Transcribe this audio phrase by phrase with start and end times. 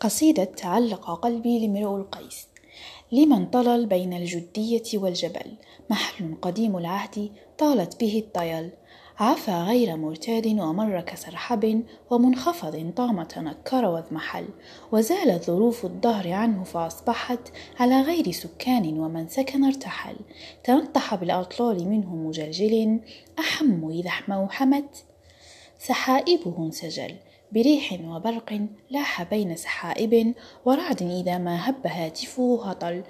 [0.00, 2.48] قصيدة تعلق قلبي لامرؤ القيس.
[3.12, 5.54] لمن طلل بين الجدية والجبل.
[5.90, 8.70] محل قديم العهد طالت به الطيل.
[9.18, 14.48] عفى غير مرتاد ومر كسرحب ومنخفض طام تنكر واضمحل
[14.92, 20.16] وزالت ظروف الدهر عنه فأصبحت على غير سكان ومن سكن ارتحل.
[20.64, 23.00] تنطح بالأطلال منه مجلجل.
[23.38, 25.04] أحم إذا حمت
[25.78, 27.16] سحائبه انسجل
[27.52, 28.60] بريح وبرق
[28.90, 33.02] لاح بين سحائب ورعد إذا ما هب هاتفه هطل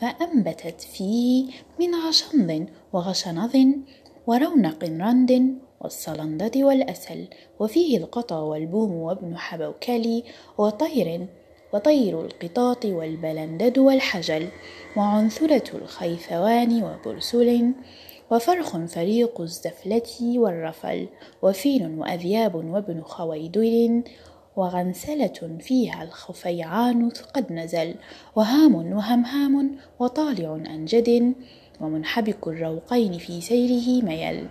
[0.00, 1.46] فأنبتت فيه
[1.80, 3.56] من غشنض وغشنظ
[4.26, 7.28] ورونق رند والصلندة والأسل
[7.60, 10.24] وفيه القطا والبوم وابن حبوكلي
[10.58, 11.26] وطير
[11.72, 14.48] وطير القطاط والبلندد والحجل
[14.96, 17.72] وعنثلة الخيثوان وبرسل
[18.30, 21.08] وفرخ فريق الزفلة والرفل
[21.42, 24.02] وفيل وأذياب وابن خويدل
[24.56, 27.94] وغنسلة فيها الخفيعان قد نزل
[28.36, 31.34] وهام وهمهام وطالع أنجد
[31.80, 34.46] ومنحبك الروقين في سيره ميل.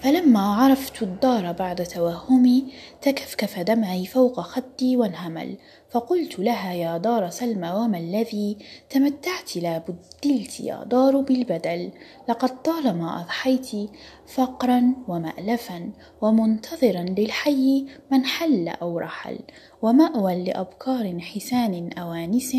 [0.00, 2.64] فلما عرفت الدار بعد توهمي
[3.02, 5.56] تكفكف دمعي فوق خدي وانهمل
[5.90, 8.56] فقلت لها يا دار سلمى وما الذي؟
[8.90, 11.90] تمتعت لا بدلت يا دار بالبدل.
[12.28, 13.90] لقد طالما أضحيت
[14.26, 19.38] فقرا ومألفا ومنتظرا للحي من حل أو رحل
[19.82, 22.56] ومأوى لأبكار حسان أوانس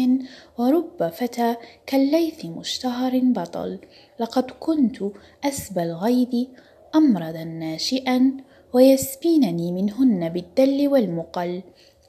[0.57, 3.79] ورب فتى كالليث مشتهر بطل.
[4.19, 4.97] لقد كنت
[5.45, 6.47] أسبى الغيظ
[6.95, 8.37] أمردا ناشئا
[8.73, 11.61] ويسبينني منهن بالدل والمقل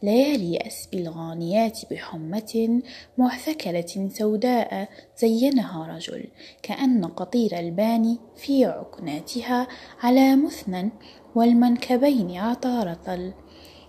[0.02, 2.80] ليالي أسبي الغانيات بحمة
[3.18, 6.24] معثكلة سوداء زينها رجل
[6.62, 9.68] كأن قطير الباني في عكناتها
[10.00, 10.90] على مثنى
[11.34, 13.32] والمنكبين عطارطل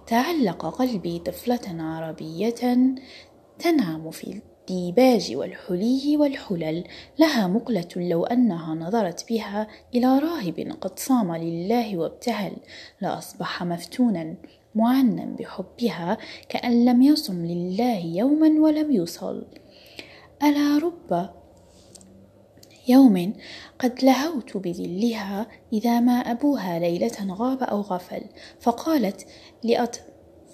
[0.07, 2.55] تعلق قلبي طفلة عربية
[3.59, 6.83] تنعم في الديباج والحلي والحلل
[7.19, 12.53] لها مقلة لو أنها نظرت بها إلى راهب قد صام لله وابتهل
[13.01, 14.35] لأصبح مفتونا
[14.75, 16.17] معنا بحبها
[16.49, 19.45] كأن لم يصم لله يوما ولم يصل
[20.43, 21.29] ألا رب
[22.87, 23.33] يوم
[23.79, 28.21] قد لهوت بذلها إذا ما أبوها ليلة غاب أو غفل
[28.59, 29.27] فقالت
[29.63, 30.01] لأط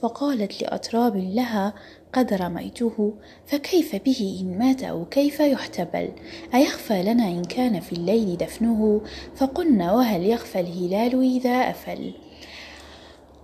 [0.01, 1.73] فقالت لأطراب لها
[2.15, 3.13] قد رميته
[3.45, 6.11] فكيف به إن مات أو كيف يحتبل؟
[6.53, 9.01] أيخفى لنا إن كان في الليل دفنه؟
[9.35, 12.13] فقلنا وهل يخفى الهلال إذا أفل؟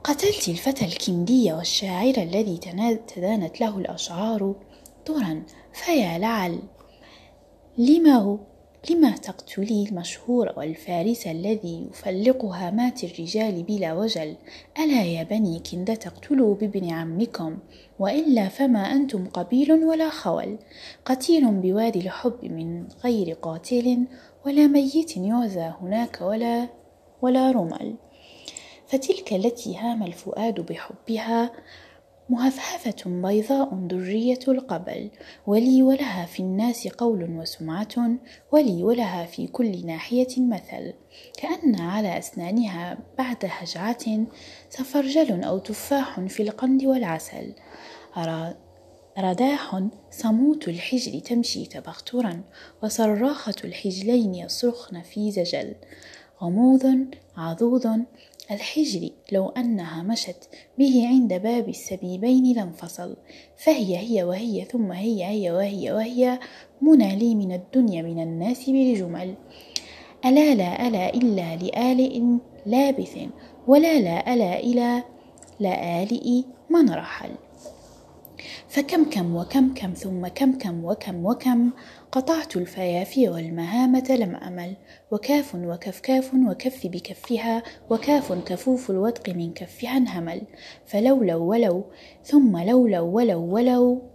[0.03, 2.57] قتلت الفتى الكندي والشاعر الذي
[3.07, 4.55] تدانت له الأشعار
[5.05, 5.43] طرا
[5.73, 6.59] فيا لعل.
[7.77, 8.37] لما هو؟
[8.89, 14.35] لما تقتلي المشهور والفارس الذي يفلق هامات الرجال بلا وجل؟
[14.79, 17.57] ألا يا بني كند تقتلوا بابن عمكم؟
[17.99, 20.57] وإلا فما أنتم قبيل ولا خول؟
[21.05, 24.05] قتيل بوادي الحب من غير قاتل
[24.45, 26.67] ولا ميت يعزى هناك ولا
[27.21, 27.95] ولا رمل.
[28.87, 31.51] فتلك التي هام الفؤاد بحبها
[32.29, 35.09] مهفهفة بيضاء درية القبل
[35.47, 38.17] ولي ولها في الناس قول وسمعة
[38.51, 40.93] ولي ولها في كل ناحية مثل.
[41.37, 44.25] كأن على أسنانها بعد هجعة
[44.69, 47.53] سفرجل أو تفاح في القند والعسل.
[49.19, 52.43] رداح صموت الحجر تمشي تبخترا
[52.83, 55.75] وصراخة الحجلين يصرخن في زجل.
[56.41, 57.05] غموض
[57.37, 58.05] عضوض
[58.51, 63.17] الحجر لو أنها مشت به عند باب السبيبين لانفصل.
[63.57, 66.39] فهي هي وهي ثم هي هي وهي وهي
[66.81, 69.35] منى لي من الدنيا من الناس بالجمل
[70.25, 72.21] ألا لا ألا إلا لآلئ
[72.65, 73.17] لابث
[73.67, 75.03] ولا لا ألا إلى
[75.59, 77.29] لآلئ من رحل.
[78.67, 81.69] فكم كم وكم كم ثم كم كم وكم وكم
[82.11, 84.75] قطعت الفيافي والمهامة لم أمل
[85.11, 90.41] وكاف وكف كاف وكف بكفها وكاف كفوف الودق من كفها انهمل
[90.85, 91.85] فلولو ولو
[92.23, 94.10] ثم لولو ولو ولو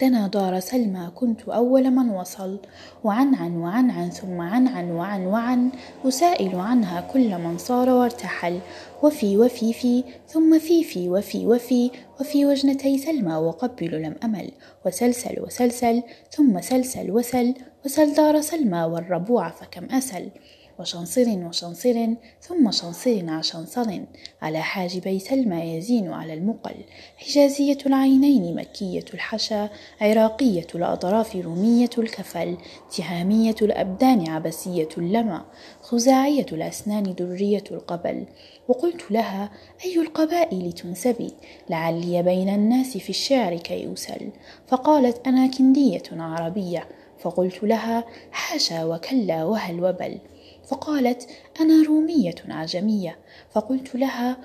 [0.00, 2.58] دنا دار سلمى كنت أول من وصل.
[3.04, 5.70] وعن عن وعن عن ثم عن عن وعن وعن
[6.04, 8.60] أسائل عنها كل من صار وارتحل.
[9.02, 11.90] وفي وفي في ثم في في وفي وفي
[12.20, 14.50] وفي وجنتي سلمى وقبل لم أمل.
[14.86, 17.54] وسلسل وسلسل ثم سلسل وسل
[17.84, 20.28] وسل دار سلمى والربوع فكم أسل.
[20.78, 22.06] وشنصر وشنصر
[22.40, 24.00] ثم شنصر عشنصر
[24.42, 26.74] على حاجبي سلمى يزين على المقل
[27.16, 29.70] حجازية العينين مكية الحشا
[30.00, 32.56] عراقية الأطراف رومية الكفل
[32.96, 35.40] تهامية الأبدان عبسية اللمى
[35.82, 38.26] خزاعية الأسنان درية القبل.
[38.68, 39.50] وقلت لها
[39.84, 41.32] أي القبائل تنسبي؟
[41.70, 44.30] لعلي بين الناس في الشعر كي أسل.
[44.66, 46.88] فقالت أنا كندية عربية.
[47.18, 50.18] فقلت لها حاشا وكلا وهل وبل.
[50.66, 51.28] فقالت
[51.60, 53.18] أنا رومية عجمية.
[53.50, 54.36] فقلت لها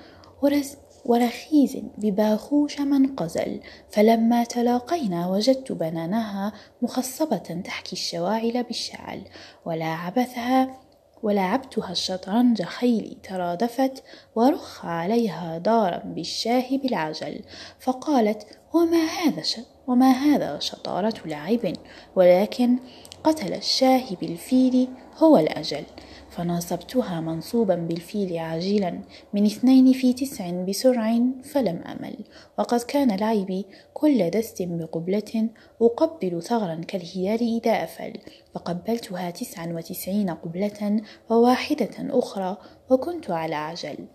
[0.42, 3.60] ورز ورخيز بباخوش من قزل.
[3.90, 6.52] فلما تلاقينا وجدت بنانها
[6.82, 9.22] مخصبة تحكي الشواعل بالشعل
[9.66, 10.82] ولا عبثها
[11.22, 14.02] ولعبتها الشطرنج خيلي ترادفت
[14.34, 17.40] ورخ عليها دارا بالشاه بالعجل
[17.80, 19.42] فقالت وما هذا
[19.86, 21.72] وما هذا شطارة لعب؟
[22.16, 22.78] ولكن
[23.24, 25.84] قتل الشاه بالفيل هو الأجل.
[26.32, 29.00] فناصبتها منصوبا بالفيل عاجلا
[29.32, 32.16] من اثنين في تسع بسرع فلم أمل.
[32.58, 35.48] وقد كان لعبي كل دست بقبلة
[35.82, 38.12] أقبل ثغرا كالهلال إذا أفل.
[38.54, 41.00] فقبلتها تسعا وتسعين قبلة
[41.30, 42.56] وواحدة أخرى
[42.90, 44.06] وكنت على عجل.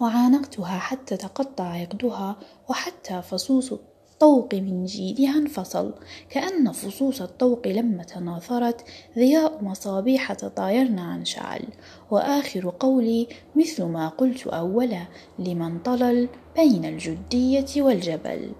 [0.00, 2.36] وعانقتها حتى تقطع عقدها
[2.68, 3.74] وحتى فصوص
[4.22, 5.94] الطوق من جيدها انفصل
[6.30, 8.84] كأن فصوص الطوق لما تناثرت
[9.16, 11.62] ضياء مصابيح تطايرن عن شعل.
[12.10, 15.02] وآخر قولي مثل ما قلت أولا
[15.38, 18.52] لمن طلل بين الجدية والجبل.